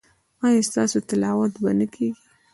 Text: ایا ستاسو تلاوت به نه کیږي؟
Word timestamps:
ایا 0.45 0.61
ستاسو 0.69 0.97
تلاوت 1.09 1.53
به 1.61 1.71
نه 1.79 1.85
کیږي؟ 1.93 2.21